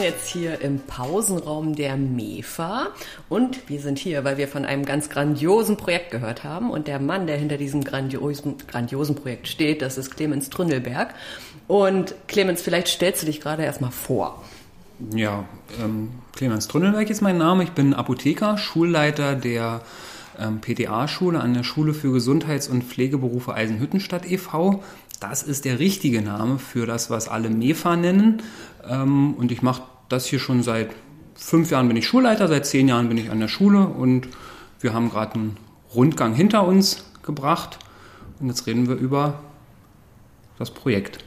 [0.00, 2.88] sitzen jetzt hier im Pausenraum der MEFA
[3.28, 6.98] und wir sind hier, weil wir von einem ganz grandiosen Projekt gehört haben und der
[6.98, 11.14] Mann, der hinter diesem grandiosen, grandiosen Projekt steht, das ist Clemens Tründelberg.
[11.68, 14.42] Und Clemens, vielleicht stellst du dich gerade erstmal vor.
[15.14, 15.44] Ja,
[15.82, 17.62] ähm, Clemens Tründelberg ist mein Name.
[17.64, 19.82] Ich bin Apotheker, Schulleiter der
[20.38, 24.82] ähm, PTA-Schule an der Schule für Gesundheits- und Pflegeberufe Eisenhüttenstadt e.V.
[25.20, 28.42] Das ist der richtige Name für das, was alle MEFA nennen.
[28.88, 30.90] Ähm, und ich mache das hier schon seit
[31.34, 34.28] fünf Jahren bin ich Schulleiter, seit zehn Jahren bin ich an der Schule und
[34.80, 35.56] wir haben gerade einen
[35.94, 37.78] Rundgang hinter uns gebracht.
[38.38, 39.40] Und jetzt reden wir über
[40.58, 41.24] das Projekt.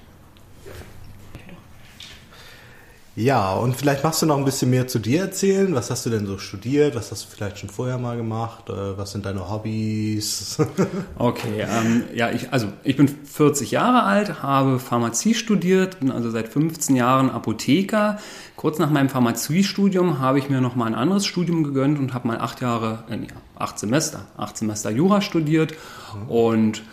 [3.16, 5.76] Ja, und vielleicht machst du noch ein bisschen mehr zu dir erzählen.
[5.76, 6.95] Was hast du denn so studiert?
[6.95, 8.70] Was hast du vielleicht schon vorher mal gemacht?
[8.70, 10.58] Äh, was sind deine Hobbys?
[11.20, 16.31] okay, ähm, ja, ich, also ich bin 40 Jahre alt, habe Pharmazie studiert, bin also
[16.31, 18.17] seit 15 Jahren Apotheker.
[18.55, 22.27] Kurz nach meinem Pharmaziestudium habe ich mir noch mal ein anderes Studium gegönnt und habe
[22.27, 23.20] mal acht Jahre, äh,
[23.55, 25.75] acht Semester, acht Semester Jura studiert
[26.16, 26.30] mhm.
[26.31, 26.83] und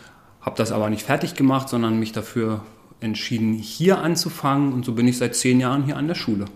[0.43, 2.61] habe das aber nicht fertig gemacht, sondern mich dafür
[3.01, 6.47] entschieden, hier anzufangen und so bin ich seit zehn Jahren hier an der Schule.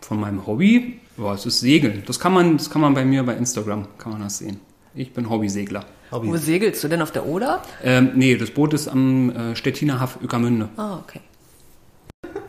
[0.00, 2.02] Von meinem Hobby, ja, es ist Segeln.
[2.06, 4.60] Das kann man, das kann man bei mir bei Instagram, kann man das sehen.
[4.94, 5.84] Ich bin Hobbysegler.
[6.10, 6.28] Hobby.
[6.28, 7.62] Wo segelst du denn auf der Oder?
[7.84, 10.68] Ähm, nee, das Boot ist am äh, Stettiner Haff Ueckermünde.
[10.76, 11.20] Ah, okay.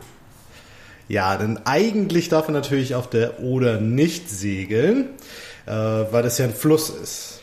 [1.08, 5.08] Ja, denn eigentlich darf man natürlich auf der Oder nicht segeln,
[5.66, 7.40] äh, weil das ja ein Fluss ist.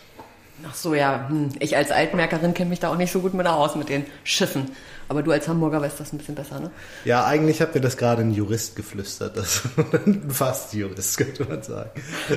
[0.65, 1.27] Ach so, ja.
[1.27, 1.49] Hm.
[1.59, 4.71] Ich als Altmerkerin kenne mich da auch nicht so gut mit aus mit den Schiffen.
[5.09, 6.71] Aber du als Hamburger weißt das ein bisschen besser, ne?
[7.05, 9.37] Ja, eigentlich hat mir das gerade ein Jurist geflüstert.
[9.37, 9.61] Das
[10.29, 11.91] fast Jurist, könnte man sagen.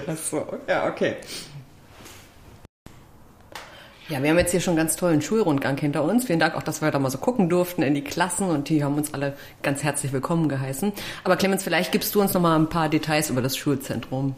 [0.07, 1.17] Ach so, ja, okay.
[4.11, 6.25] Ja, wir haben jetzt hier schon einen ganz tollen Schulrundgang hinter uns.
[6.25, 8.83] Vielen Dank auch, dass wir da mal so gucken durften in die Klassen und die
[8.83, 10.93] haben uns alle ganz herzlich willkommen geheißen.
[11.23, 14.35] Aber Clemens, vielleicht gibst du uns noch mal ein paar Details über das Schulzentrum.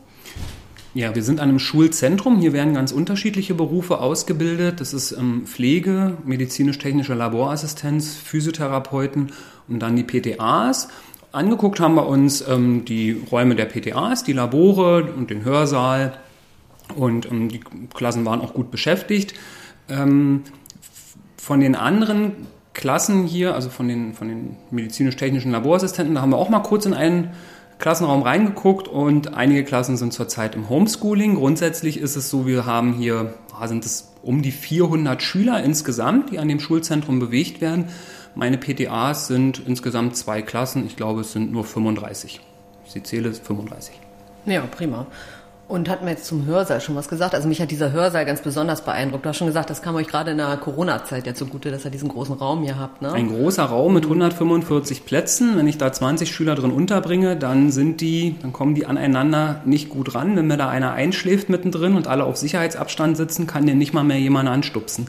[0.95, 2.39] Ja, wir sind an einem Schulzentrum.
[2.39, 4.79] Hier werden ganz unterschiedliche Berufe ausgebildet.
[4.79, 9.33] Das ist ähm, Pflege, medizinisch-technische Laborassistenz, Physiotherapeuten
[9.69, 10.89] und dann die PTAs.
[11.33, 16.13] Angeguckt haben wir uns ähm, die Räume der PTAs, die Labore und den Hörsaal.
[16.95, 17.61] Und ähm, die
[17.95, 19.33] Klassen waren auch gut beschäftigt.
[19.89, 20.43] Ähm,
[21.39, 22.33] von den anderen
[22.75, 26.85] Klassen hier, also von den, von den medizinisch-technischen Laborassistenten, da haben wir auch mal kurz
[26.85, 27.31] in einen
[27.83, 31.35] Klassenraum reingeguckt und einige Klassen sind zurzeit im Homeschooling.
[31.35, 36.31] Grundsätzlich ist es so, wir haben hier, ah, sind es um die 400 Schüler insgesamt,
[36.31, 37.87] die an dem Schulzentrum bewegt werden.
[38.37, 40.87] Meine PTAs sind insgesamt zwei Klassen.
[40.87, 42.41] Ich glaube, es sind nur 35.
[42.87, 43.99] Ich zähle 35.
[44.47, 45.09] Ja, prima.
[45.73, 47.35] Und hat mir jetzt zum Hörsaal schon was gesagt?
[47.35, 49.25] Also mich hat dieser Hörsaal ganz besonders beeindruckt.
[49.25, 51.91] Du hast schon gesagt, das kam euch gerade in der Corona-Zeit ja zugute, dass ihr
[51.91, 53.01] diesen großen Raum hier habt.
[53.01, 53.11] Ne?
[53.11, 55.57] Ein großer Raum mit 145 Plätzen.
[55.57, 59.89] Wenn ich da 20 Schüler drin unterbringe, dann sind die, dann kommen die aneinander nicht
[59.89, 60.37] gut ran.
[60.37, 64.05] Wenn mir da einer einschläft mittendrin und alle auf Sicherheitsabstand sitzen, kann den nicht mal
[64.05, 65.07] mehr jemand anstupsen.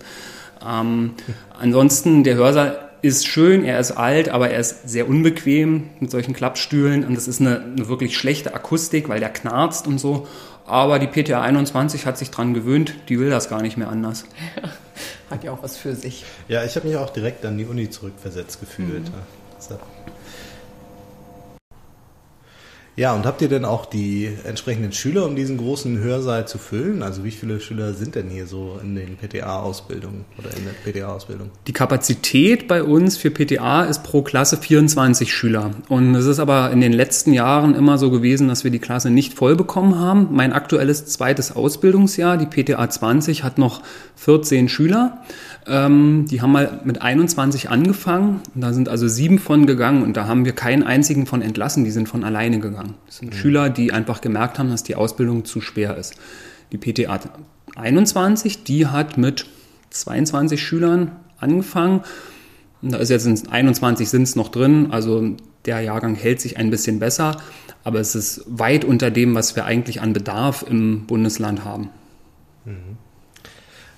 [0.66, 1.16] Ähm,
[1.60, 6.34] ansonsten, der Hörsaal ist schön, er ist alt, aber er ist sehr unbequem mit solchen
[6.34, 10.26] Klappstühlen und das ist eine, eine wirklich schlechte Akustik, weil der knarzt und so.
[10.66, 14.26] Aber die PTA 21 hat sich dran gewöhnt, die will das gar nicht mehr anders.
[15.30, 16.26] hat ja auch was für sich.
[16.48, 19.10] Ja, ich habe mich auch direkt an die Uni zurückversetzt gefühlt.
[19.10, 19.74] Mhm.
[22.96, 27.02] Ja, und habt ihr denn auch die entsprechenden Schüler, um diesen großen Hörsaal zu füllen?
[27.02, 31.50] Also wie viele Schüler sind denn hier so in den PTA-Ausbildungen oder in der PTA-Ausbildung?
[31.66, 35.72] Die Kapazität bei uns für PTA ist pro Klasse 24 Schüler.
[35.90, 39.10] Und es ist aber in den letzten Jahren immer so gewesen, dass wir die Klasse
[39.10, 40.28] nicht voll bekommen haben.
[40.32, 43.82] Mein aktuelles zweites Ausbildungsjahr, die PTA 20, hat noch
[44.18, 45.24] 14 Schüler.
[45.66, 48.42] Ähm, die haben mal mit 21 angefangen.
[48.54, 51.84] Da sind also sieben von gegangen und da haben wir keinen einzigen von entlassen.
[51.86, 52.83] Die sind von alleine gegangen.
[53.06, 53.38] Das sind mhm.
[53.38, 56.16] Schüler, die einfach gemerkt haben, dass die Ausbildung zu schwer ist.
[56.72, 57.20] Die PTA
[57.76, 59.46] 21, die hat mit
[59.90, 62.02] 22 Schülern angefangen.
[62.82, 64.92] Und da ist jetzt 21 sind es noch drin.
[64.92, 65.36] Also
[65.66, 67.38] der Jahrgang hält sich ein bisschen besser.
[67.84, 71.90] Aber es ist weit unter dem, was wir eigentlich an Bedarf im Bundesland haben.
[72.66, 72.98] Mhm.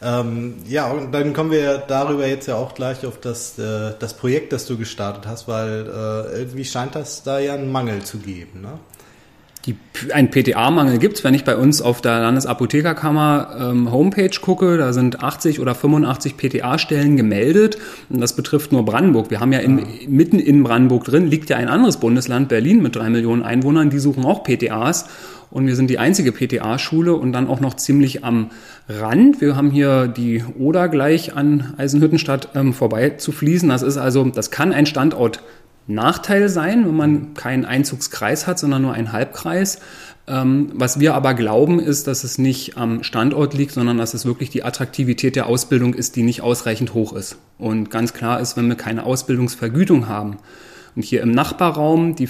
[0.05, 4.13] Ähm, ja, und dann kommen wir darüber jetzt ja auch gleich auf das, äh, das
[4.13, 8.19] Projekt, das du gestartet hast, weil äh, irgendwie scheint das da ja einen Mangel zu
[8.19, 8.61] geben.
[8.61, 8.77] Ne?
[9.65, 9.75] Die,
[10.13, 14.93] ein PTA-Mangel gibt es, wenn ich bei uns auf der Landesapothekerkammer ähm, Homepage gucke, da
[14.93, 17.77] sind 80 oder 85 PTA-Stellen gemeldet
[18.09, 19.31] und das betrifft nur Brandenburg.
[19.31, 22.95] Wir haben ja in, mitten in Brandenburg drin, liegt ja ein anderes Bundesland, Berlin mit
[22.95, 25.05] drei Millionen Einwohnern, die suchen auch PTAs
[25.49, 28.51] und wir sind die einzige PTA-Schule und dann auch noch ziemlich am
[28.87, 29.41] Rand.
[29.41, 33.69] Wir haben hier die Oder gleich an Eisenhüttenstadt ähm, vorbei zu fließen.
[33.69, 35.41] Das ist also, das kann ein Standort
[35.87, 39.79] Nachteil sein, wenn man keinen Einzugskreis hat, sondern nur einen Halbkreis.
[40.27, 44.25] Ähm, was wir aber glauben, ist, dass es nicht am Standort liegt, sondern dass es
[44.25, 47.37] wirklich die Attraktivität der Ausbildung ist, die nicht ausreichend hoch ist.
[47.59, 50.37] Und ganz klar ist, wenn wir keine Ausbildungsvergütung haben
[50.95, 52.29] und hier im Nachbarraum die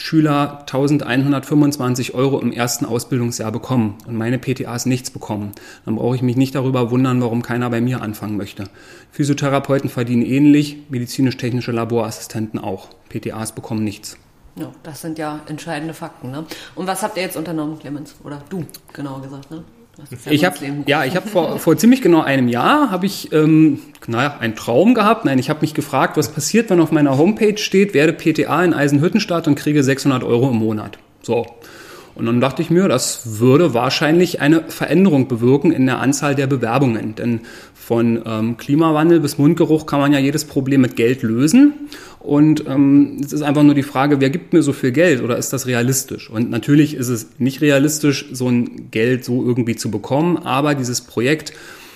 [0.00, 5.52] Pflegeschüler 1125 Euro im ersten Ausbildungsjahr bekommen und meine PTAs nichts bekommen,
[5.84, 8.64] dann brauche ich mich nicht darüber wundern, warum keiner bei mir anfangen möchte.
[9.12, 12.88] Physiotherapeuten verdienen ähnlich, medizinisch-technische Laborassistenten auch.
[13.10, 14.16] PTAs bekommen nichts.
[14.56, 16.30] Ja, das sind ja entscheidende Fakten.
[16.30, 16.46] Ne?
[16.74, 18.14] Und was habt ihr jetzt unternommen, Clemens?
[18.24, 18.64] Oder du,
[18.94, 19.64] genauer gesagt, ne?
[20.28, 20.56] Ich habe
[20.86, 24.94] ja, ich habe vor, vor ziemlich genau einem Jahr habe ich ähm, naja, einen Traum
[24.94, 25.24] gehabt.
[25.24, 28.74] Nein, ich habe mich gefragt, was passiert, wenn auf meiner Homepage steht, werde PTA in
[28.74, 30.98] Eisenhüttenstadt und kriege 600 Euro im Monat.
[31.22, 31.46] So.
[32.20, 36.46] Und dann dachte ich mir, das würde wahrscheinlich eine Veränderung bewirken in der Anzahl der
[36.46, 37.14] Bewerbungen.
[37.14, 37.40] Denn
[37.74, 41.72] von ähm, Klimawandel bis Mundgeruch kann man ja jedes Problem mit Geld lösen.
[42.18, 45.38] Und ähm, es ist einfach nur die Frage, wer gibt mir so viel Geld oder
[45.38, 46.28] ist das realistisch?
[46.28, 51.00] Und natürlich ist es nicht realistisch, so ein Geld so irgendwie zu bekommen, aber dieses
[51.00, 51.54] Projekt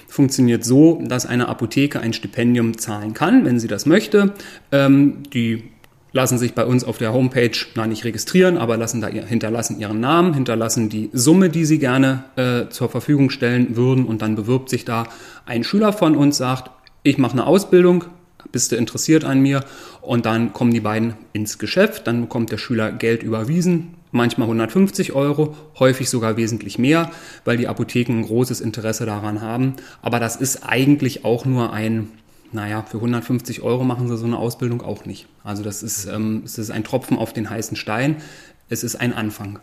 [0.08, 4.32] funktioniert so, dass eine Apotheke ein Stipendium zahlen kann, wenn sie das möchte.
[4.72, 5.64] Ähm, die
[6.14, 9.98] lassen sich bei uns auf der Homepage, na nicht registrieren, aber lassen da hinterlassen ihren
[9.98, 14.70] Namen, hinterlassen die Summe, die sie gerne äh, zur Verfügung stellen würden und dann bewirbt
[14.70, 15.08] sich da
[15.44, 16.70] ein Schüler von uns, sagt,
[17.02, 18.04] ich mache eine Ausbildung,
[18.52, 19.64] bist du interessiert an mir?
[20.00, 25.14] Und dann kommen die beiden ins Geschäft, dann bekommt der Schüler Geld überwiesen, manchmal 150
[25.14, 27.10] Euro, häufig sogar wesentlich mehr,
[27.44, 29.74] weil die Apotheken ein großes Interesse daran haben.
[30.00, 32.10] Aber das ist eigentlich auch nur ein,
[32.54, 35.26] naja, für 150 Euro machen sie so eine Ausbildung auch nicht.
[35.42, 38.22] Also das ist, ähm, es ist ein Tropfen auf den heißen Stein.
[38.68, 39.58] Es ist ein Anfang.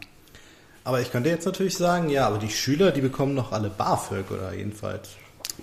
[0.83, 4.31] Aber ich könnte jetzt natürlich sagen, ja, aber die Schüler, die bekommen noch alle BAföG
[4.31, 5.09] oder jedenfalls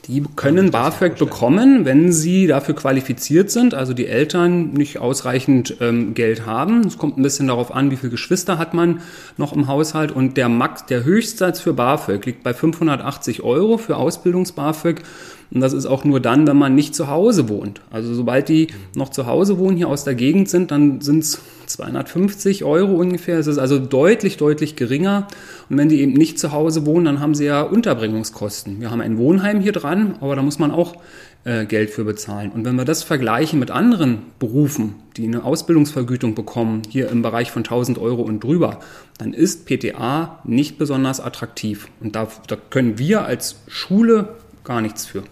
[0.06, 6.14] die können BAföG bekommen, wenn sie dafür qualifiziert sind, also die Eltern nicht ausreichend ähm,
[6.14, 6.80] Geld haben.
[6.86, 9.00] Es kommt ein bisschen darauf an, wie viele Geschwister hat man
[9.36, 10.12] noch im Haushalt.
[10.12, 15.02] Und der Max, der Höchstsatz für BAföG liegt bei 580 Euro für Ausbildungs-BAföG.
[15.50, 17.80] Und das ist auch nur dann, wenn man nicht zu Hause wohnt.
[17.90, 21.40] Also sobald die noch zu Hause wohnen, hier aus der Gegend sind, dann sind es
[21.68, 23.38] 250 Euro ungefähr.
[23.38, 25.28] Es ist also deutlich, deutlich geringer.
[25.68, 28.80] Und wenn die eben nicht zu Hause wohnen, dann haben sie ja Unterbringungskosten.
[28.80, 30.96] Wir haben ein Wohnheim hier dran, aber da muss man auch
[31.44, 32.50] äh, Geld für bezahlen.
[32.50, 37.50] Und wenn wir das vergleichen mit anderen Berufen, die eine Ausbildungsvergütung bekommen, hier im Bereich
[37.50, 38.80] von 1000 Euro und drüber,
[39.18, 41.88] dann ist PTA nicht besonders attraktiv.
[42.00, 45.22] Und da, da können wir als Schule gar nichts für.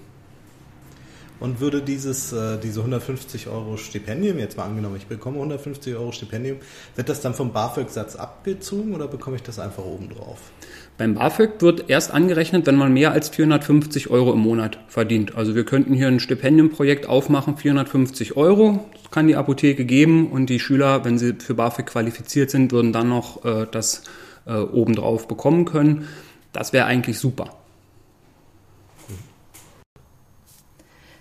[1.39, 6.13] Und würde dieses, äh, diese 150 Euro Stipendium, jetzt mal angenommen, ich bekomme 150 Euro
[6.13, 6.59] Stipendium,
[6.95, 10.39] wird das dann vom BAföG-Satz abgezogen oder bekomme ich das einfach obendrauf?
[10.99, 15.37] Beim BAföG wird erst angerechnet, wenn man mehr als 450 Euro im Monat verdient.
[15.37, 20.49] Also wir könnten hier ein Stipendiumprojekt aufmachen, 450 Euro, das kann die Apotheke geben und
[20.49, 24.05] die Schüler, wenn sie für BAföG qualifiziert sind, würden dann noch äh, das
[24.47, 26.09] äh, obendrauf bekommen können.
[26.55, 27.51] Das wäre eigentlich super.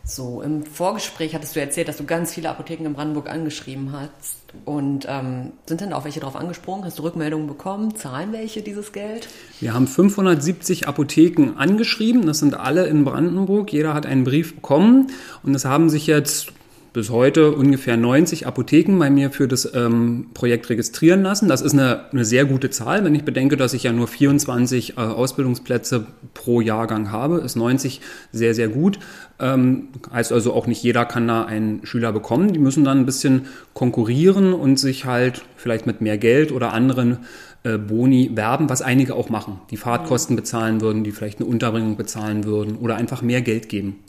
[0.08, 4.38] So, im Vorgespräch hattest du erzählt, dass du ganz viele Apotheken in Brandenburg angeschrieben hast.
[4.64, 6.86] Und ähm, sind denn auch welche darauf angesprungen?
[6.86, 7.96] Hast du Rückmeldungen bekommen?
[7.96, 9.28] Zahlen welche dieses Geld?
[9.60, 12.28] Wir haben 570 Apotheken angeschrieben.
[12.28, 13.74] Das sind alle in Brandenburg.
[13.74, 15.08] Jeder hat einen Brief bekommen.
[15.42, 16.54] Und es haben sich jetzt
[16.96, 21.50] bis heute ungefähr 90 Apotheken bei mir für das ähm, Projekt registrieren lassen.
[21.50, 23.04] Das ist eine, eine, sehr gute Zahl.
[23.04, 28.00] Wenn ich bedenke, dass ich ja nur 24 äh, Ausbildungsplätze pro Jahrgang habe, ist 90
[28.32, 29.00] sehr, sehr gut.
[29.40, 32.54] Ähm, heißt also auch nicht jeder kann da einen Schüler bekommen.
[32.54, 37.18] Die müssen dann ein bisschen konkurrieren und sich halt vielleicht mit mehr Geld oder anderen
[37.64, 39.60] äh, Boni werben, was einige auch machen.
[39.70, 44.00] Die Fahrtkosten bezahlen würden, die vielleicht eine Unterbringung bezahlen würden oder einfach mehr Geld geben.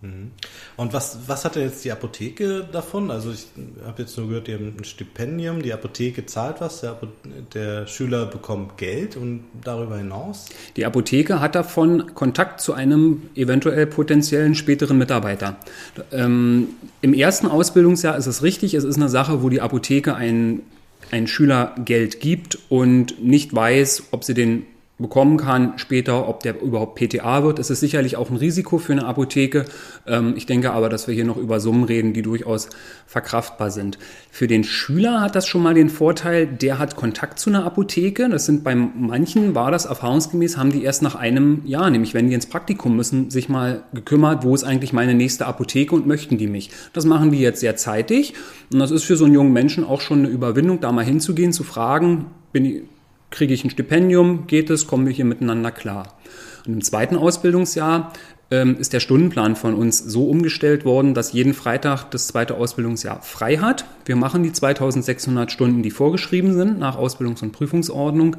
[0.00, 0.30] Mhm.
[0.76, 3.10] Und was, was hat denn jetzt die Apotheke davon?
[3.10, 3.46] Also ich
[3.84, 6.96] habe jetzt nur gehört, die haben ein Stipendium, die Apotheke zahlt was, der,
[7.52, 10.46] der, Schüler bekommt Geld und darüber hinaus?
[10.76, 15.56] Die Apotheke hat davon Kontakt zu einem eventuell potenziellen späteren Mitarbeiter.
[16.12, 16.68] Ähm,
[17.00, 20.62] Im ersten Ausbildungsjahr ist es richtig, es ist eine Sache, wo die Apotheke ein,
[21.10, 24.64] ein Schüler Geld gibt und nicht weiß, ob sie den
[24.98, 27.60] bekommen kann später, ob der überhaupt PTA wird.
[27.60, 29.64] Es ist sicherlich auch ein Risiko für eine Apotheke.
[30.06, 32.68] Ähm, ich denke aber, dass wir hier noch über Summen reden, die durchaus
[33.06, 33.98] verkraftbar sind.
[34.30, 38.28] Für den Schüler hat das schon mal den Vorteil, der hat Kontakt zu einer Apotheke.
[38.28, 42.26] Das sind bei manchen, war das erfahrungsgemäß, haben die erst nach einem Jahr, nämlich wenn
[42.26, 46.38] die ins Praktikum müssen, sich mal gekümmert, wo ist eigentlich meine nächste Apotheke und möchten
[46.38, 46.70] die mich.
[46.92, 48.34] Das machen die jetzt sehr zeitig.
[48.72, 51.52] Und das ist für so einen jungen Menschen auch schon eine Überwindung, da mal hinzugehen,
[51.52, 52.82] zu fragen, bin ich,
[53.30, 56.14] kriege ich ein Stipendium, geht es, kommen wir hier miteinander klar.
[56.66, 58.12] Und im zweiten Ausbildungsjahr
[58.50, 63.22] ähm, ist der Stundenplan von uns so umgestellt worden, dass jeden Freitag das zweite Ausbildungsjahr
[63.22, 63.84] frei hat.
[64.04, 68.36] Wir machen die 2600 Stunden, die vorgeschrieben sind nach Ausbildungs- und Prüfungsordnung.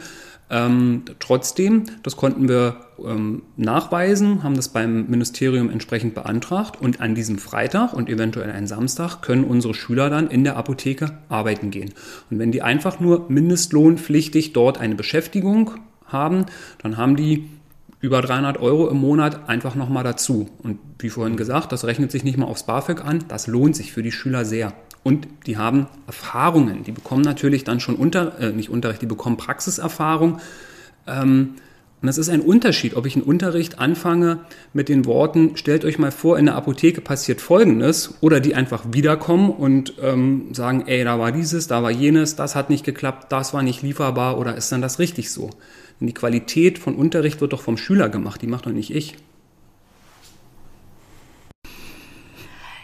[0.52, 7.14] Ähm, trotzdem, das konnten wir ähm, nachweisen, haben das beim Ministerium entsprechend beantragt und an
[7.14, 11.94] diesem Freitag und eventuell einen Samstag können unsere Schüler dann in der Apotheke arbeiten gehen.
[12.32, 15.72] Und wenn die einfach nur mindestlohnpflichtig dort eine Beschäftigung
[16.08, 16.46] haben,
[16.82, 17.48] dann haben die
[18.02, 20.50] über 300 Euro im Monat einfach nochmal dazu.
[20.64, 23.92] Und wie vorhin gesagt, das rechnet sich nicht mal aufs BAföG an, das lohnt sich
[23.92, 24.74] für die Schüler sehr.
[25.04, 29.38] Und die haben Erfahrungen, die bekommen natürlich dann schon unter, äh, nicht Unterricht, die bekommen
[29.38, 30.40] Praxiserfahrung.
[31.08, 31.56] Ähm,
[32.02, 34.40] und es ist ein Unterschied, ob ich einen Unterricht anfange
[34.72, 38.86] mit den Worten, stellt euch mal vor, in der Apotheke passiert Folgendes, oder die einfach
[38.92, 43.32] wiederkommen und ähm, sagen, ey, da war dieses, da war jenes, das hat nicht geklappt,
[43.32, 45.50] das war nicht lieferbar, oder ist dann das richtig so?
[46.00, 49.18] Denn die Qualität von Unterricht wird doch vom Schüler gemacht, die macht doch nicht ich.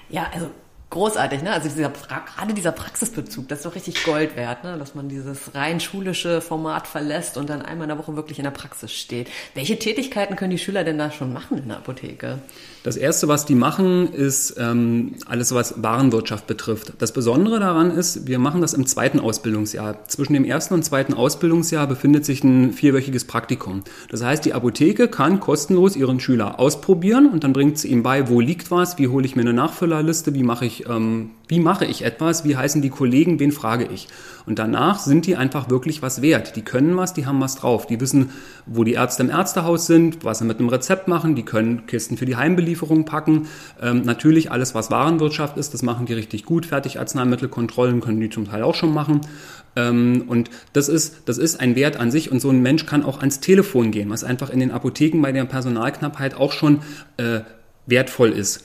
[0.10, 0.50] Ja, also
[0.96, 1.52] großartig, ne?
[1.52, 4.78] Also dieser, gerade dieser Praxisbezug, das ist doch richtig Gold wert, ne?
[4.78, 8.46] Dass man dieses rein schulische Format verlässt und dann einmal in der Woche wirklich in
[8.46, 9.30] der Praxis steht.
[9.54, 12.40] Welche Tätigkeiten können die Schüler denn da schon machen in der Apotheke?
[12.86, 16.94] Das erste, was die machen, ist ähm, alles, was Warenwirtschaft betrifft.
[17.00, 20.08] Das Besondere daran ist, wir machen das im zweiten Ausbildungsjahr.
[20.08, 23.82] Zwischen dem ersten und zweiten Ausbildungsjahr befindet sich ein vierwöchiges Praktikum.
[24.12, 28.30] Das heißt, die Apotheke kann kostenlos ihren Schüler ausprobieren und dann bringt sie ihm bei,
[28.30, 31.86] wo liegt was, wie hole ich mir eine Nachfüllerliste, wie mache ich ähm, wie mache
[31.86, 34.08] ich etwas, wie heißen die Kollegen, wen frage ich.
[34.46, 36.56] Und danach sind die einfach wirklich was wert.
[36.56, 37.88] Die können was, die haben was drauf.
[37.88, 38.30] Die wissen,
[38.66, 42.18] wo die Ärzte im Ärztehaus sind, was sie mit einem Rezept machen, die können Kisten
[42.18, 43.48] für die Heimbelieferung packen.
[43.82, 46.66] Ähm, natürlich alles, was Warenwirtschaft ist, das machen die richtig gut.
[46.66, 49.22] Fertigarzneimittelkontrollen können die zum Teil auch schon machen.
[49.76, 53.04] Ähm, und das ist, das ist ein Wert an sich und so ein Mensch kann
[53.04, 56.82] auch ans Telefon gehen, was einfach in den Apotheken bei der Personalknappheit auch schon
[57.18, 57.42] äh,
[57.88, 58.64] wertvoll ist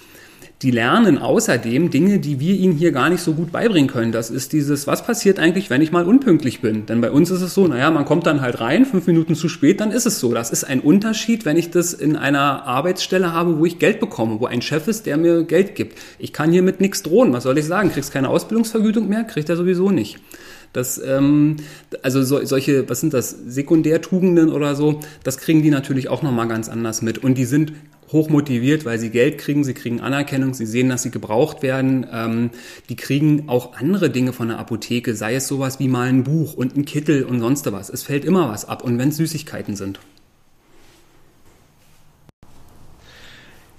[0.63, 4.13] die lernen außerdem Dinge, die wir ihnen hier gar nicht so gut beibringen können.
[4.13, 6.85] Das ist dieses, was passiert eigentlich, wenn ich mal unpünktlich bin?
[6.85, 9.49] Denn bei uns ist es so, naja, man kommt dann halt rein, fünf Minuten zu
[9.49, 10.35] spät, dann ist es so.
[10.35, 14.39] Das ist ein Unterschied, wenn ich das in einer Arbeitsstelle habe, wo ich Geld bekomme,
[14.39, 15.99] wo ein Chef ist, der mir Geld gibt.
[16.19, 17.33] Ich kann hier mit nichts drohen.
[17.33, 17.91] Was soll ich sagen?
[17.91, 19.25] Kriegst keine Ausbildungsvergütung mehr?
[19.25, 20.19] Kriegt er sowieso nicht.
[20.75, 21.57] Das, ähm,
[22.03, 26.49] also so, solche, was sind das, Sekundärtugenden oder so, das kriegen die natürlich auch nochmal
[26.49, 27.19] ganz anders mit.
[27.19, 27.73] Und die sind
[28.13, 32.07] hochmotiviert, weil sie Geld kriegen, sie kriegen Anerkennung, sie sehen, dass sie gebraucht werden.
[32.13, 32.51] Ähm,
[32.89, 36.55] die kriegen auch andere Dinge von der Apotheke, sei es sowas wie mal ein Buch
[36.55, 37.91] und ein Kittel und sonst was.
[37.91, 40.01] Es fällt immer was ab und wenn es Süßigkeiten sind.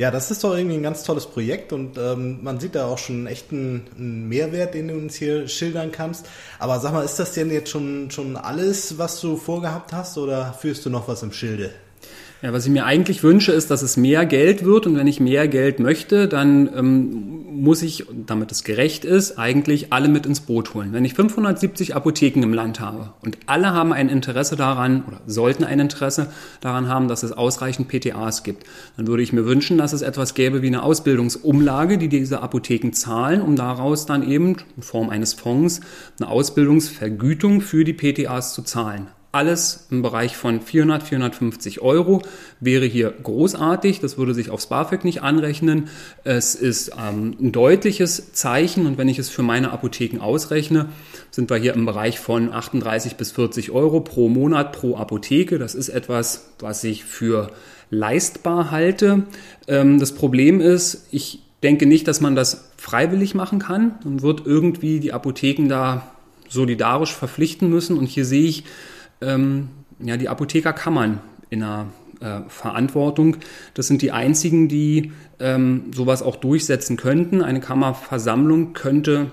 [0.01, 2.97] Ja, das ist doch irgendwie ein ganz tolles Projekt und ähm, man sieht da auch
[2.97, 6.25] schon einen echten Mehrwert, den du uns hier schildern kannst.
[6.57, 10.53] Aber sag mal, ist das denn jetzt schon, schon alles, was du vorgehabt hast oder
[10.53, 11.69] führst du noch was im Schilde?
[12.43, 15.19] Ja, was ich mir eigentlich wünsche, ist, dass es mehr Geld wird und wenn ich
[15.19, 20.39] mehr Geld möchte, dann ähm, muss ich, damit es gerecht ist, eigentlich alle mit ins
[20.39, 20.91] Boot holen.
[20.91, 25.63] Wenn ich 570 Apotheken im Land habe und alle haben ein Interesse daran oder sollten
[25.63, 26.31] ein Interesse
[26.62, 28.65] daran haben, dass es ausreichend PTAs gibt,
[28.98, 32.91] dann würde ich mir wünschen, dass es etwas gäbe wie eine Ausbildungsumlage, die diese Apotheken
[32.91, 35.81] zahlen, um daraus dann eben in Form eines Fonds
[36.19, 39.10] eine Ausbildungsvergütung für die PTAs zu zahlen.
[39.33, 42.21] Alles im Bereich von 400, 450 Euro
[42.59, 44.01] wäre hier großartig.
[44.01, 45.88] Das würde sich aufs BAföG nicht anrechnen.
[46.25, 50.89] Es ist ähm, ein deutliches Zeichen und wenn ich es für meine Apotheken ausrechne,
[51.29, 55.59] sind wir hier im Bereich von 38 bis 40 Euro pro Monat pro Apotheke.
[55.59, 57.51] Das ist etwas, was ich für
[57.89, 59.23] leistbar halte.
[59.69, 63.95] Ähm, das Problem ist, ich denke nicht, dass man das freiwillig machen kann.
[64.03, 66.11] Dann wird irgendwie die Apotheken da
[66.50, 67.97] solidarisch verpflichten müssen.
[67.97, 68.65] Und hier sehe ich,
[69.21, 71.87] ähm, ja, die Apothekerkammern in einer
[72.21, 73.37] äh, Verantwortung.
[73.73, 77.41] Das sind die einzigen, die ähm, sowas auch durchsetzen könnten.
[77.41, 79.31] Eine Kammerversammlung könnte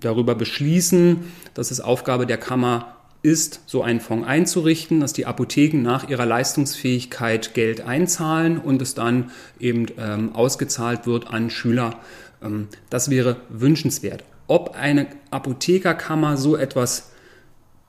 [0.00, 5.82] darüber beschließen, dass es Aufgabe der Kammer ist, so einen Fonds einzurichten, dass die Apotheken
[5.82, 11.98] nach ihrer Leistungsfähigkeit Geld einzahlen und es dann eben ähm, ausgezahlt wird an Schüler.
[12.42, 14.22] Ähm, das wäre wünschenswert.
[14.46, 17.10] Ob eine Apothekerkammer so etwas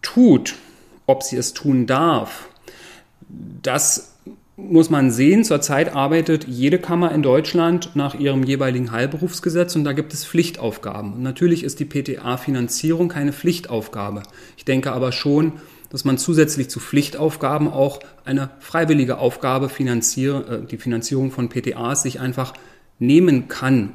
[0.02, 0.56] tut,
[1.08, 2.50] ob sie es tun darf,
[3.64, 4.14] das
[4.58, 5.44] muss man sehen.
[5.44, 11.14] Zurzeit arbeitet jede Kammer in Deutschland nach ihrem jeweiligen Heilberufsgesetz und da gibt es Pflichtaufgaben.
[11.14, 14.24] Und natürlich ist die PTA-Finanzierung keine Pflichtaufgabe.
[14.58, 15.54] Ich denke aber schon,
[15.90, 22.04] dass man zusätzlich zu Pflichtaufgaben auch eine freiwillige Aufgabe finanziere, äh, die Finanzierung von PTAs
[22.04, 22.54] sich einfach
[23.00, 23.94] nehmen kann.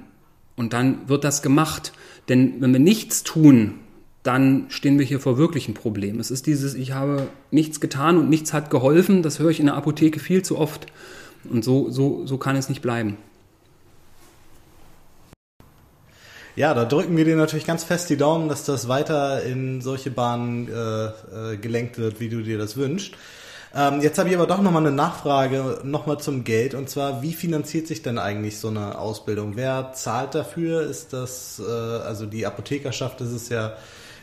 [0.56, 1.92] Und dann wird das gemacht.
[2.28, 3.80] Denn wenn wir nichts tun,
[4.22, 6.20] dann stehen wir hier vor wirklichen Problemen.
[6.20, 9.66] Es ist dieses, ich habe nichts getan und nichts hat geholfen, das höre ich in
[9.66, 10.86] der Apotheke viel zu oft.
[11.50, 13.16] Und so, so, so kann es nicht bleiben.
[16.54, 20.10] Ja, da drücken wir dir natürlich ganz fest die Daumen, dass das weiter in solche
[20.10, 23.14] Bahnen äh, äh, gelenkt wird, wie du dir das wünschst.
[23.74, 26.74] Ähm, jetzt habe ich aber doch nochmal eine Nachfrage, nochmal zum Geld.
[26.74, 29.56] Und zwar, wie finanziert sich denn eigentlich so eine Ausbildung?
[29.56, 30.82] Wer zahlt dafür?
[30.82, 33.72] Ist das, äh, also die Apothekerschaft ist es ja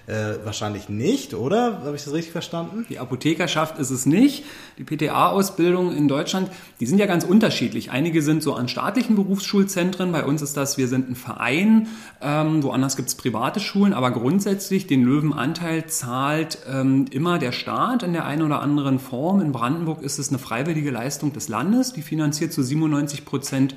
[0.09, 1.81] äh, wahrscheinlich nicht, oder?
[1.85, 2.85] Habe ich das richtig verstanden?
[2.89, 4.43] Die Apothekerschaft ist es nicht.
[4.77, 6.49] Die PTA-Ausbildung in Deutschland,
[6.79, 7.91] die sind ja ganz unterschiedlich.
[7.91, 10.11] Einige sind so an staatlichen Berufsschulzentren.
[10.11, 11.87] Bei uns ist das, wir sind ein Verein.
[12.21, 13.93] Ähm, woanders gibt es private Schulen.
[13.93, 19.41] Aber grundsätzlich den Löwenanteil zahlt ähm, immer der Staat in der einen oder anderen Form.
[19.41, 21.93] In Brandenburg ist es eine freiwillige Leistung des Landes.
[21.93, 23.75] Die finanziert zu 97 Prozent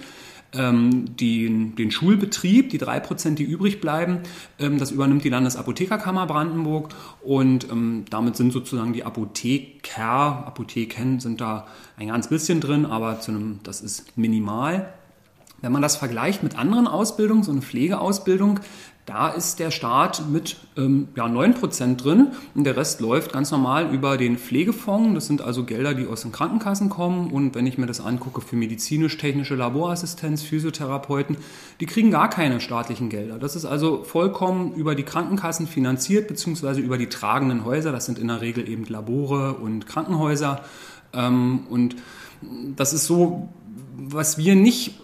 [0.55, 4.21] ähm, den, den Schulbetrieb, die drei Prozent, die übrig bleiben,
[4.59, 6.91] ähm, das übernimmt die Landesapothekerkammer Brandenburg
[7.23, 11.67] und ähm, damit sind sozusagen die Apotheker, Apotheken sind da
[11.97, 14.93] ein ganz bisschen drin, aber zu einem, das ist minimal.
[15.63, 18.59] Wenn man das vergleicht mit anderen Ausbildungen, so eine Pflegeausbildung,
[19.05, 23.93] da ist der Staat mit ähm, ja, 9% drin und der Rest läuft ganz normal
[23.93, 25.15] über den Pflegefonds.
[25.15, 27.33] Das sind also Gelder, die aus den Krankenkassen kommen.
[27.33, 31.37] Und wenn ich mir das angucke für medizinisch-technische Laborassistenz, Physiotherapeuten,
[31.81, 33.41] die kriegen gar keine staatlichen Gelder.
[33.41, 37.91] Das ist also vollkommen über die Krankenkassen finanziert, beziehungsweise über die tragenden Häuser.
[37.91, 40.63] Das sind in der Regel eben Labore und Krankenhäuser.
[41.13, 41.97] Ähm, und
[42.77, 43.49] das ist so,
[43.97, 45.02] was wir nicht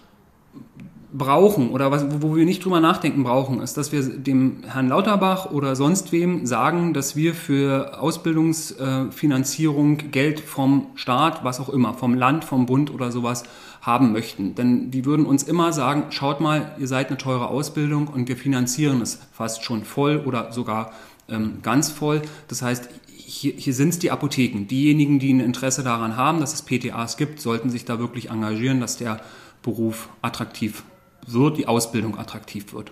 [1.11, 5.49] brauchen oder was, wo wir nicht drüber nachdenken brauchen, ist, dass wir dem Herrn Lauterbach
[5.49, 12.13] oder sonst wem sagen, dass wir für Ausbildungsfinanzierung Geld vom Staat, was auch immer, vom
[12.13, 13.43] Land, vom Bund oder sowas
[13.81, 14.53] haben möchten.
[14.53, 18.37] Denn die würden uns immer sagen, schaut mal, ihr seid eine teure Ausbildung und wir
[18.37, 20.91] finanzieren es fast schon voll oder sogar
[21.27, 22.21] ähm, ganz voll.
[22.47, 24.67] Das heißt, hier, hier sind es die Apotheken.
[24.67, 28.79] Diejenigen, die ein Interesse daran haben, dass es PTAs gibt, sollten sich da wirklich engagieren,
[28.79, 29.21] dass der
[29.61, 30.83] Beruf attraktiv
[31.33, 32.91] wird, die Ausbildung attraktiv wird.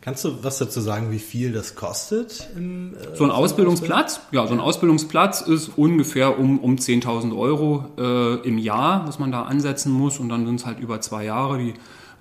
[0.00, 2.48] Kannst du was dazu sagen, wie viel das kostet?
[2.56, 4.20] Im, äh, so ein Ausbildungsplatz?
[4.30, 9.32] Ja, so ein Ausbildungsplatz ist ungefähr um, um 10.000 Euro äh, im Jahr, was man
[9.32, 10.18] da ansetzen muss.
[10.18, 11.74] Und dann sind es halt über zwei Jahre die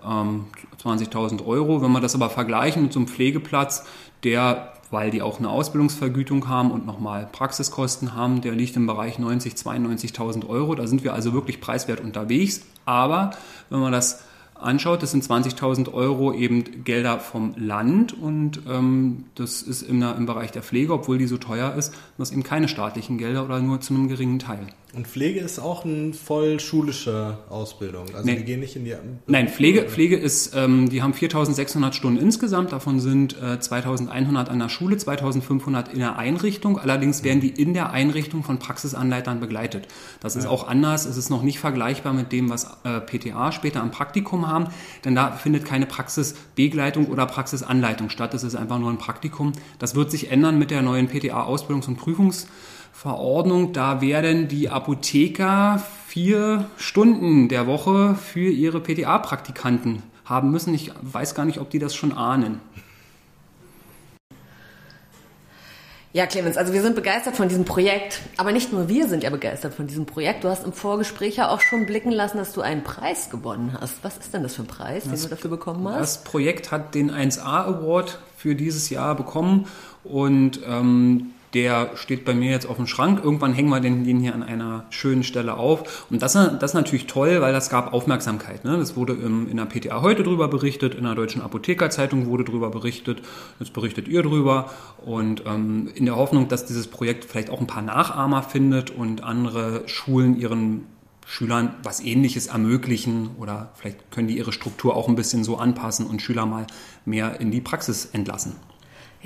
[0.05, 0.47] ähm,
[0.83, 1.81] 20.000 Euro.
[1.81, 3.85] Wenn wir das aber vergleichen mit so einem Pflegeplatz,
[4.23, 9.19] der, weil die auch eine Ausbildungsvergütung haben und nochmal Praxiskosten haben, der liegt im Bereich
[9.19, 10.73] 90.000, 92.000 Euro.
[10.73, 12.63] Da sind wir also wirklich preiswert unterwegs.
[12.85, 13.31] Aber
[13.69, 14.23] wenn man das
[14.59, 20.25] anschaut, das sind 20.000 Euro eben Gelder vom Land und ähm, das ist im, im
[20.25, 23.81] Bereich der Pflege, obwohl die so teuer ist, das eben keine staatlichen Gelder oder nur
[23.81, 24.67] zu einem geringen Teil.
[24.93, 28.07] Und Pflege ist auch eine voll schulische Ausbildung.
[28.13, 28.37] Also nee.
[28.37, 28.95] die gehen nicht in die.
[29.27, 32.71] Nein, Pflege, Pflege ist, ähm, die haben 4600 Stunden insgesamt.
[32.71, 36.79] Davon sind äh, 2100 an der Schule, 2500 in der Einrichtung.
[36.79, 39.87] Allerdings werden die in der Einrichtung von Praxisanleitern begleitet.
[40.21, 40.49] Das ist ja.
[40.49, 41.05] auch anders.
[41.05, 44.67] Es ist noch nicht vergleichbar mit dem, was äh, PTA später am Praktikum haben.
[45.05, 48.33] Denn da findet keine Praxisbegleitung oder Praxisanleitung statt.
[48.33, 49.53] Es ist einfach nur ein Praktikum.
[49.79, 52.47] Das wird sich ändern mit der neuen PTA-Ausbildungs- und Prüfungs-
[52.97, 60.73] Verordnung, da werden die Apotheker vier Stunden der Woche für ihre PTA-Praktikanten haben müssen.
[60.73, 62.59] Ich weiß gar nicht, ob die das schon ahnen.
[66.13, 68.21] Ja, Clemens, also wir sind begeistert von diesem Projekt.
[68.37, 70.43] Aber nicht nur wir sind ja begeistert von diesem Projekt.
[70.43, 73.95] Du hast im Vorgespräch ja auch schon blicken lassen, dass du einen Preis gewonnen hast.
[74.03, 75.99] Was ist denn das für ein Preis, den du dafür bekommen hast?
[75.99, 79.67] Das Projekt hat den 1A Award für dieses Jahr bekommen
[80.03, 83.23] und ähm, der steht bei mir jetzt auf dem Schrank.
[83.23, 86.05] Irgendwann hängen wir den, den hier an einer schönen Stelle auf.
[86.09, 88.65] Und das, das ist natürlich toll, weil das gab Aufmerksamkeit.
[88.65, 88.77] Ne?
[88.77, 92.69] Das wurde im, in der PTA heute drüber berichtet, in der Deutschen Apothekerzeitung wurde drüber
[92.69, 93.21] berichtet,
[93.59, 94.69] jetzt berichtet ihr drüber.
[95.05, 99.23] Und ähm, in der Hoffnung, dass dieses Projekt vielleicht auch ein paar Nachahmer findet und
[99.23, 100.85] andere Schulen ihren
[101.25, 106.07] Schülern was Ähnliches ermöglichen oder vielleicht können die ihre Struktur auch ein bisschen so anpassen
[106.07, 106.65] und Schüler mal
[107.03, 108.55] mehr in die Praxis entlassen.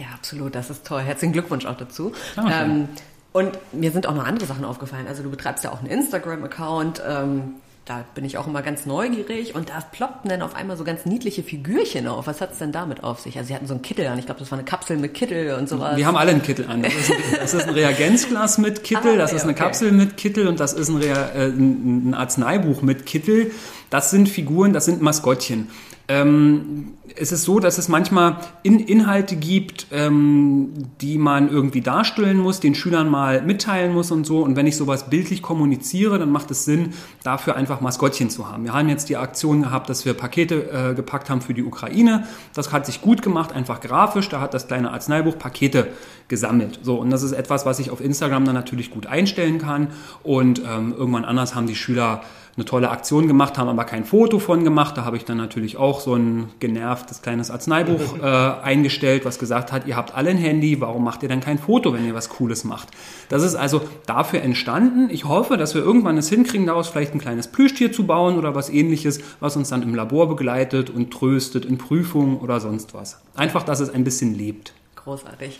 [0.01, 1.01] Ja, absolut, das ist toll.
[1.01, 2.11] Herzlichen Glückwunsch auch dazu.
[2.35, 2.87] Ähm,
[3.33, 5.05] und mir sind auch noch andere Sachen aufgefallen.
[5.07, 7.03] Also du betreibst ja auch einen Instagram-Account.
[7.07, 7.53] Ähm,
[7.85, 11.05] da bin ich auch immer ganz neugierig und da ploppten dann auf einmal so ganz
[11.05, 12.25] niedliche Figürchen auf.
[12.25, 13.37] Was hat es denn damit auf sich?
[13.37, 14.17] Also sie hatten so einen Kittel an.
[14.17, 15.97] Ich glaube, das war eine Kapsel mit Kittel und sowas.
[15.97, 16.81] Wir haben alle einen Kittel an.
[16.81, 19.63] Das ist ein, das ist ein Reagenzglas mit Kittel, ah, das ist eine okay.
[19.63, 23.51] Kapsel mit Kittel und das ist ein, Rea äh, ein Arzneibuch mit Kittel.
[23.91, 25.69] Das sind Figuren, das sind Maskottchen.
[26.11, 32.37] Ähm, es ist so, dass es manchmal in Inhalte gibt, ähm, die man irgendwie darstellen
[32.37, 34.39] muss, den Schülern mal mitteilen muss und so.
[34.41, 36.93] Und wenn ich sowas bildlich kommuniziere, dann macht es Sinn,
[37.23, 38.65] dafür einfach Maskottchen zu haben.
[38.65, 42.27] Wir haben jetzt die Aktion gehabt, dass wir Pakete äh, gepackt haben für die Ukraine.
[42.53, 44.27] Das hat sich gut gemacht, einfach grafisch.
[44.27, 45.87] Da hat das kleine Arzneibuch Pakete
[46.27, 46.79] gesammelt.
[46.83, 49.87] So, und das ist etwas, was ich auf Instagram dann natürlich gut einstellen kann.
[50.23, 52.21] Und ähm, irgendwann anders haben die Schüler
[52.55, 54.97] eine tolle Aktion gemacht, haben aber kein Foto von gemacht.
[54.97, 59.71] Da habe ich dann natürlich auch so ein genervtes kleines Arzneibuch äh, eingestellt, was gesagt
[59.71, 62.29] hat, ihr habt alle ein Handy, warum macht ihr denn kein Foto, wenn ihr was
[62.29, 62.89] Cooles macht?
[63.29, 65.09] Das ist also dafür entstanden.
[65.09, 68.53] Ich hoffe, dass wir irgendwann es hinkriegen, daraus vielleicht ein kleines Plüschtier zu bauen oder
[68.53, 73.19] was ähnliches, was uns dann im Labor begleitet und tröstet in Prüfungen oder sonst was.
[73.35, 74.73] Einfach, dass es ein bisschen lebt.
[74.95, 75.59] Großartig.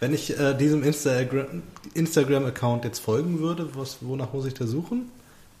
[0.00, 1.62] Wenn ich äh, diesem Instagram-
[1.94, 5.10] Instagram-Account jetzt folgen würde, was, wonach muss ich da suchen?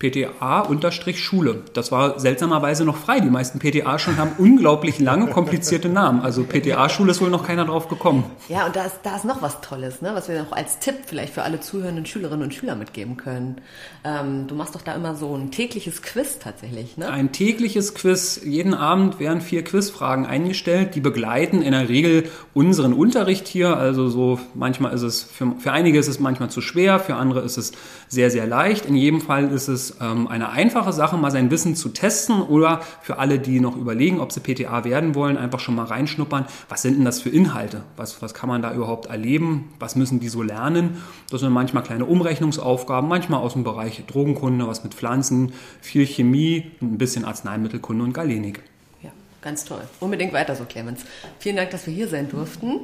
[0.00, 1.62] PTA-Schule.
[1.74, 3.20] Das war seltsamerweise noch frei.
[3.20, 6.22] Die meisten PTA schon haben unglaublich lange, komplizierte Namen.
[6.22, 8.24] Also PTA-Schule ist wohl noch keiner drauf gekommen.
[8.48, 10.12] Ja, und da ist, da ist noch was Tolles, ne?
[10.14, 13.60] was wir noch als Tipp vielleicht für alle zuhörenden Schülerinnen und Schüler mitgeben können.
[14.02, 17.10] Ähm, du machst doch da immer so ein tägliches Quiz tatsächlich, ne?
[17.10, 18.40] Ein tägliches Quiz.
[18.42, 20.94] Jeden Abend werden vier Quizfragen eingestellt.
[20.94, 23.76] Die begleiten in der Regel unseren Unterricht hier.
[23.76, 27.42] Also so manchmal ist es, für, für einige ist es manchmal zu schwer, für andere
[27.42, 27.72] ist es
[28.08, 28.86] sehr, sehr leicht.
[28.86, 32.80] In jedem Fall ist es ähm, eine einfache Sache, mal sein Wissen zu testen oder
[33.02, 36.46] für alle, die noch überlegen, ob sie PTA werden wollen, einfach schon mal reinschnuppern.
[36.68, 37.82] Was sind denn das für Inhalte?
[37.96, 39.72] Was, was kann man da überhaupt erleben?
[39.78, 41.02] Was müssen die so lernen?
[41.30, 46.70] Das sind manchmal kleine Umrechnungsaufgaben, manchmal aus dem Bereich Drogenkunde, was mit Pflanzen, viel Chemie,
[46.80, 48.62] ein bisschen Arzneimittelkunde und Galenik.
[49.02, 49.82] Ja, ganz toll.
[50.00, 51.00] Unbedingt weiter so, Clemens.
[51.38, 52.80] Vielen Dank, dass wir hier sein durften.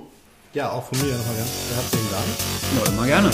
[0.55, 2.87] Ja, auch von mir nochmal ganz herzlichen Dank.
[2.87, 3.31] Ja, immer gerne.